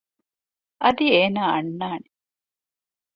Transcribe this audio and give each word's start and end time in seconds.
އަދި 0.83 1.05
އޭނާ 1.13 1.41
އަންނާނެ 1.53 2.09